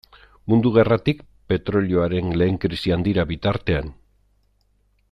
Mundu 0.51 0.69
Gerratik 0.77 1.19
petrolioaren 1.53 2.33
lehen 2.41 2.59
krisi 2.65 2.95
handira 2.97 3.29
bitartean. 3.35 3.97